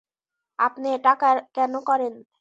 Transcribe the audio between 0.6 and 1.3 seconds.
আপনি এটা